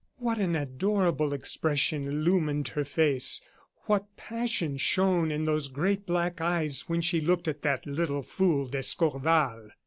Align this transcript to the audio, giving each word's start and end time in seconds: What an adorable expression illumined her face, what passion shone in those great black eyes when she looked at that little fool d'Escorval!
What 0.17 0.39
an 0.39 0.55
adorable 0.55 1.31
expression 1.31 2.07
illumined 2.07 2.69
her 2.69 2.83
face, 2.83 3.39
what 3.85 4.07
passion 4.17 4.77
shone 4.77 5.29
in 5.29 5.45
those 5.45 5.67
great 5.67 6.07
black 6.07 6.41
eyes 6.41 6.85
when 6.87 7.01
she 7.01 7.21
looked 7.21 7.47
at 7.47 7.61
that 7.61 7.85
little 7.85 8.23
fool 8.23 8.65
d'Escorval! 8.67 9.69